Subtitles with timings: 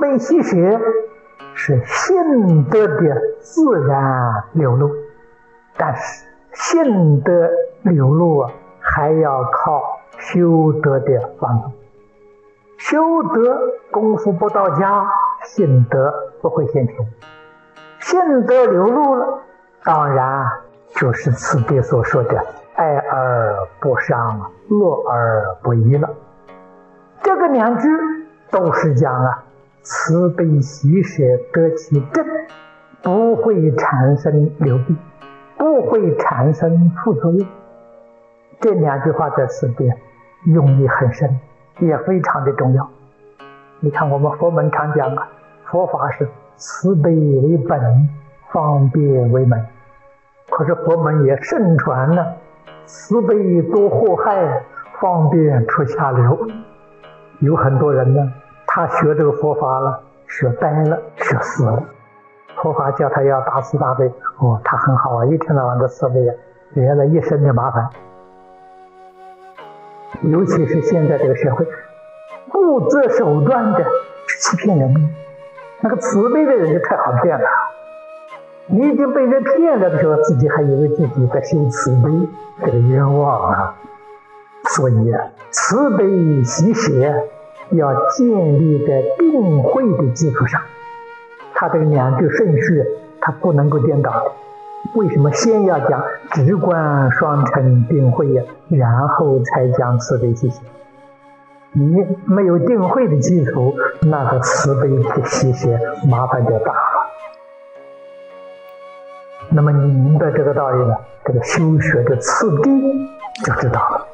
[0.00, 0.56] 悲喜舍
[1.54, 4.90] 是性德的自然流露，
[5.76, 7.50] 但是性德
[7.82, 9.82] 流露啊，还要靠
[10.18, 11.70] 修德的帮助。
[12.78, 13.60] 修德
[13.90, 15.06] 功夫不到家，
[15.44, 16.96] 性德不会现前。
[17.98, 19.40] 性德流露了，
[19.84, 20.50] 当然
[20.94, 22.42] 就是此地所说的
[22.74, 26.08] “爱而不伤，乐而不疑”了。
[27.22, 27.88] 这个两句
[28.50, 29.44] 都是讲啊，
[29.82, 32.26] 慈悲喜舍得其正，
[33.02, 34.96] 不会产生流弊，
[35.56, 37.46] 不会产生副作用。
[38.60, 39.88] 这两句话的慈悲
[40.46, 41.38] 用意很深。
[41.78, 42.90] 也非常的重要。
[43.78, 45.28] 你看，我们佛门常讲啊，
[45.64, 48.06] 佛法是慈悲为本，
[48.52, 49.64] 方便为门。
[50.50, 52.22] 可是佛门也盛传呢，
[52.84, 54.62] 慈悲多祸害，
[55.00, 56.46] 方便出下流。
[57.38, 58.30] 有很多人呢，
[58.72, 61.82] 他学这个佛法了，学呆了，学死了。
[62.62, 64.06] 佛法叫他要大慈大悲，
[64.38, 66.34] 哦，他很好啊，一天到晚的慈悲啊，
[66.74, 67.90] 惹了一身的麻烦。
[70.22, 71.66] 尤其是现在这个社会，
[72.52, 73.84] 不择手段的
[74.38, 75.14] 欺骗人，
[75.80, 77.48] 那个慈悲的人就太好骗了。
[78.66, 82.28] 你已经被人骗了的时候，自己还以为自己在修慈悲，
[82.64, 83.74] 这个冤枉啊！
[84.68, 85.12] 所以，
[85.50, 86.92] 慈悲喜舍
[87.72, 90.60] 要建立在定慧的基础上，
[91.54, 92.84] 它这个两句顺序，
[93.20, 94.32] 它不能够颠倒。
[94.94, 100.56] 为什么先要讲直观双成定慧呀，然后才讲慈悲喜舍？
[101.72, 101.94] 你
[102.24, 105.68] 没有定慧的基础，那个慈悲的喜舍
[106.08, 107.06] 麻烦就大了。
[109.50, 112.70] 那么你明白这个道理了，这个修学的次第
[113.44, 114.06] 就知道了。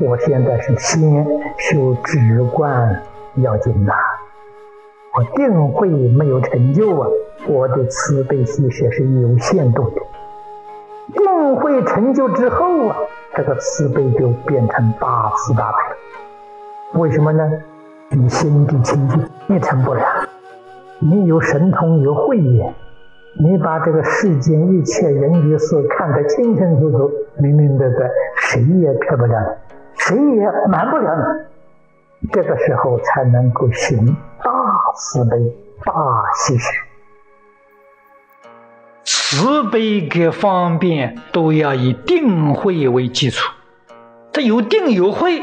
[0.00, 1.24] 我现在是先
[1.58, 3.02] 修直观
[3.36, 3.92] 要紧呐。
[5.14, 7.08] 我定慧没有成就啊，
[7.46, 9.96] 我的慈悲心舍是有限度的。
[11.12, 12.96] 定慧成就之后啊，
[13.34, 16.98] 这个慈悲就变成大慈大悲。
[17.00, 17.50] 为什么呢？
[18.08, 20.02] 你心地清净，一成不了。
[21.00, 22.74] 你有神通，有慧眼，
[23.38, 29.56] 你把这个世间一切人与事看得清清楚楚、明明白白，谁也骗不了，
[30.04, 31.14] 谁也瞒不了
[32.20, 32.28] 你。
[32.32, 34.16] 这个时候才能够行。
[34.42, 34.50] 大
[34.96, 35.36] 慈悲，
[35.84, 35.92] 大
[36.34, 36.68] 喜舍，
[39.04, 43.52] 慈悲跟方便都要以定慧为基础。
[44.32, 45.40] 它有定有慧，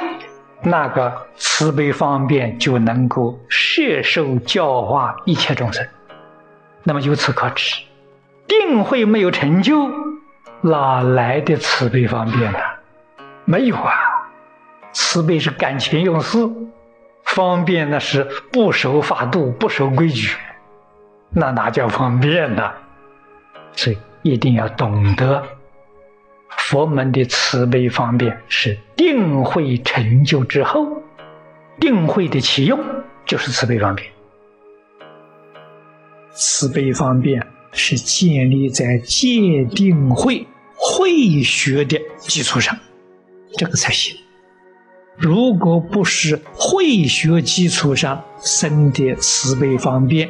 [0.61, 5.87] 那个慈悲方便就能够摄受教化一切众生。
[6.83, 7.81] 那么由此可知，
[8.47, 9.89] 定慧没有成就，
[10.61, 12.59] 哪来的慈悲方便呢？
[13.45, 13.93] 没有啊！
[14.93, 16.37] 慈悲是感情用事。
[17.25, 20.35] 方便那是不守法度、不守规矩，
[21.29, 22.71] 那哪叫方便呢？
[23.73, 25.43] 所以一定要懂得，
[26.57, 31.03] 佛门的慈悲方便是定慧成就之后，
[31.79, 32.79] 定慧的启用
[33.25, 34.09] 就是慈悲方便。
[36.31, 42.75] 慈悲方便是建立在戒定慧慧学的基础上，
[43.55, 44.17] 这个才行。
[45.19, 50.29] 如果不是慧学基础上生的慈悲方便，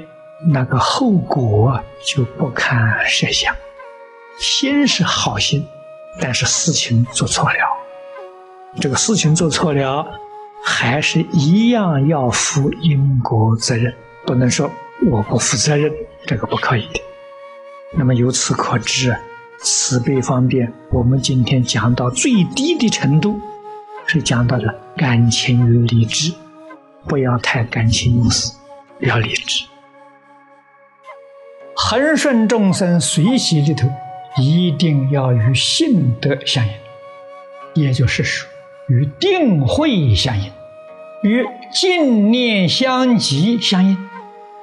[0.52, 3.56] 那个后果就不堪设想。
[4.40, 5.64] 心是好心，
[6.20, 7.60] 但是事情做错了，
[8.82, 10.08] 这个事情做错了，
[10.66, 13.94] 还是一样要负因果责任，
[14.26, 14.72] 不能说
[15.12, 15.94] 我不负责任，
[16.26, 17.00] 这个不可以的。
[17.96, 19.16] 那么由此可知，
[19.60, 23.40] 慈悲方便，我们今天讲到最低的程度。
[24.12, 26.34] 是讲到了感情与理智，
[27.08, 28.52] 不要太感情用事，
[29.02, 29.66] 要理智。
[31.76, 33.88] 恒顺众生随喜里头，
[34.42, 36.74] 一定要与性德相应，
[37.76, 38.50] 也就是说，
[38.88, 40.52] 与定慧相应，
[41.22, 43.96] 与净念相继相应，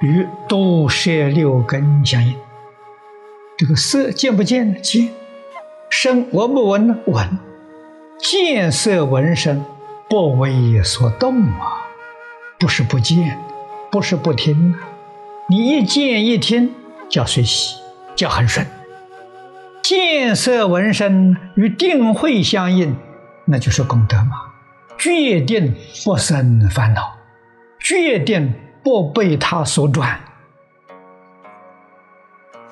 [0.01, 2.35] 与度摄六根相应。
[3.57, 4.79] 这个色见不见呢？
[4.81, 5.09] 见。
[5.89, 6.97] 声闻不闻呢？
[7.05, 7.46] 闻。
[8.19, 9.63] 见色闻声，
[10.09, 11.85] 不为所动啊！
[12.59, 13.39] 不是不见，
[13.91, 14.73] 不是不听。
[15.47, 16.73] 你一见一听，
[17.09, 17.75] 叫随喜，
[18.15, 18.65] 叫很顺。
[19.83, 22.97] 见色闻声与定慧相应，
[23.45, 24.31] 那就是功德嘛。
[24.97, 27.17] 决定不生烦恼，
[27.79, 28.51] 决定
[28.83, 30.19] 不被他所转。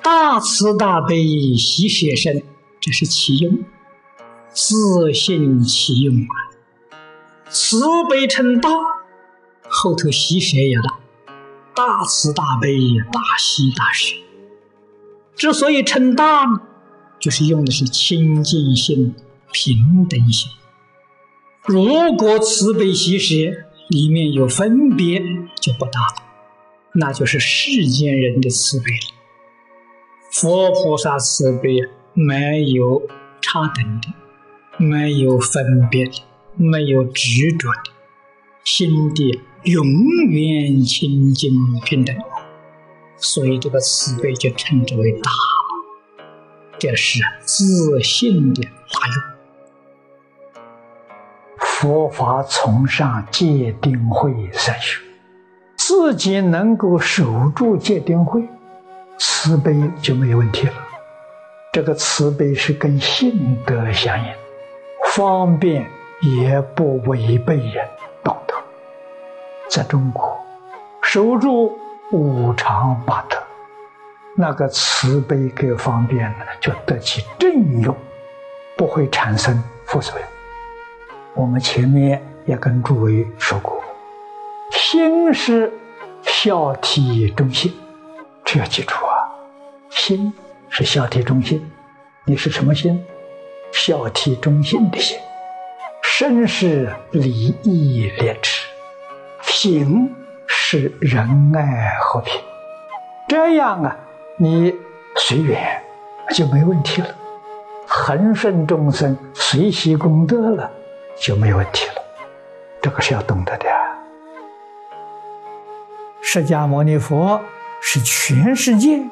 [0.02, 1.24] 大慈大悲
[1.56, 2.42] 喜舍身，
[2.80, 3.56] 这是其用。
[4.56, 6.32] 自信其用啊，
[7.50, 8.70] 慈悲称大，
[9.68, 10.98] 后头喜舍也大。
[11.74, 12.74] 大慈大悲、
[13.12, 14.16] 大喜大舍。
[15.34, 16.62] 之所以称大呢，
[17.20, 19.14] 就是用的是清净心、
[19.52, 20.50] 平等心。
[21.66, 23.34] 如果慈悲喜舍
[23.90, 25.20] 里面有分别，
[25.60, 26.22] 就不大了，
[26.94, 29.14] 那就是世间人的慈悲了。
[30.32, 31.80] 佛菩萨慈悲
[32.14, 33.06] 没有
[33.42, 34.08] 差等的，
[34.78, 36.10] 没有分别，
[36.54, 37.70] 没有执着，
[38.62, 39.86] 心地永
[40.28, 41.50] 远清净
[41.84, 42.14] 平等，
[43.16, 45.30] 所以这个慈悲就称之为大，
[46.78, 49.36] 这是自信的大用。
[51.58, 55.00] 佛法崇尚戒定慧三学，
[55.76, 58.46] 自己能够守住戒定慧，
[59.18, 60.74] 慈悲就没有问题了。
[61.72, 64.32] 这个慈悲是跟性德相应，
[65.16, 65.90] 方便
[66.20, 67.88] 也不违背人
[68.22, 68.54] 道德。
[69.66, 70.36] 在中国，
[71.00, 71.74] 守住
[72.12, 73.38] 五常八德，
[74.36, 77.96] 那个慈悲跟方便呢，就得其正用，
[78.76, 80.28] 不会产生副作用。
[81.32, 83.82] 我们前面也跟诸位说过，
[84.70, 85.72] 心是
[86.20, 87.74] 孝悌忠信，
[88.44, 89.16] 这要记住啊。
[89.88, 90.30] 心
[90.68, 91.72] 是孝悌忠信，
[92.26, 93.02] 你是什么心？
[93.72, 95.18] 孝悌忠信的心。
[96.02, 98.66] 身是礼义廉耻，
[99.42, 100.14] 行
[100.46, 102.40] 是仁爱和平。
[103.28, 103.96] 这样啊，
[104.38, 104.74] 你
[105.16, 105.82] 随缘
[106.30, 107.08] 就没问题了，
[107.86, 110.70] 恒顺众生，随喜功德了。
[111.18, 111.94] 就没问题了，
[112.80, 113.66] 这个是要懂得的。
[116.22, 117.40] 释迦牟尼佛
[117.80, 119.02] 是全世界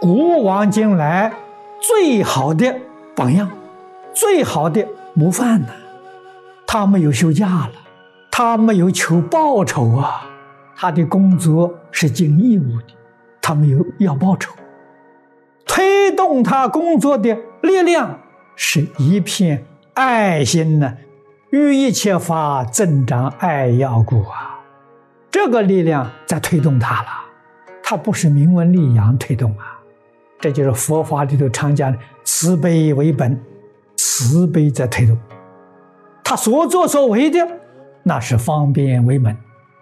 [0.00, 1.32] 古往今来
[1.80, 2.78] 最好的
[3.14, 3.50] 榜样，
[4.16, 5.68] 最好的模范呢。
[6.66, 7.72] 他没有休假了，
[8.30, 10.26] 他没有求报酬啊，
[10.74, 12.94] 他的工作是尽义务的，
[13.42, 14.52] 他没有要报酬。
[15.66, 18.18] 推动他工作的力量
[18.56, 20.96] 是一片爱心呢。
[21.50, 24.60] 于一切法增长爱要故啊，
[25.30, 27.08] 这个力量在推动他了，
[27.82, 29.78] 他不是名闻利养推动啊，
[30.40, 33.40] 这就是佛法里头常讲的慈悲为本，
[33.96, 35.16] 慈悲在推动，
[36.22, 37.38] 他所作所为的
[38.02, 39.36] 那是方便为门，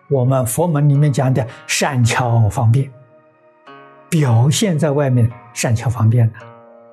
[0.09, 2.91] 我们佛门里面讲的善巧方便，
[4.09, 6.35] 表现在外面善巧方便的，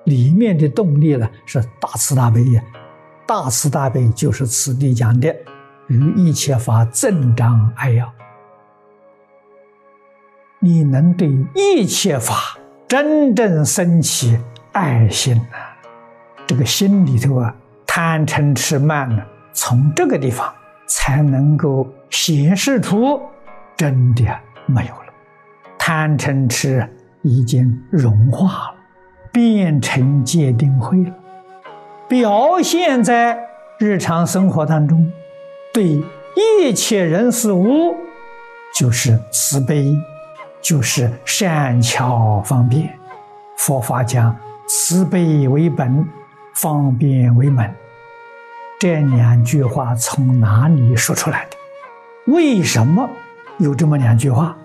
[0.05, 2.63] 里面的动力呢是大慈大悲呀。
[3.27, 5.33] 大慈大悲就是此地讲的，
[5.87, 8.11] 于一切法增长爱要。
[10.59, 12.57] 你能对一切法
[12.87, 14.37] 真正升起
[14.73, 15.70] 爱心呢？
[16.51, 17.55] 这个心里头啊，
[17.87, 20.53] 贪嗔痴慢呢，从这个地方
[20.85, 23.21] 才能够显示出
[23.77, 24.25] 真的
[24.65, 25.13] 没有了，
[25.79, 26.85] 贪嗔痴
[27.21, 28.75] 已经融化了，
[29.31, 31.13] 变成界定慧了。
[32.09, 33.39] 表现在
[33.79, 35.09] 日常生活当中，
[35.73, 36.03] 对
[36.35, 37.95] 一切人事物，
[38.77, 39.95] 就是慈悲，
[40.61, 42.89] 就是善巧方便。
[43.55, 44.35] 佛法讲
[44.67, 46.05] 慈悲为本，
[46.61, 47.73] 方便为门。
[48.79, 51.57] 这两句话从哪里说出来的？
[52.31, 53.09] 为什么
[53.57, 54.55] 有这么两句话？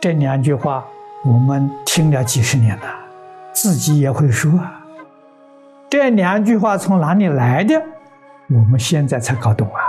[0.00, 0.82] 这两句话
[1.22, 2.84] 我们听了几十年了，
[3.52, 4.50] 自己也会说。
[5.90, 7.82] 这两句话从哪里来的？
[8.48, 9.80] 我们现在才搞懂啊，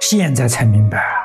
[0.00, 1.19] 现在才明白。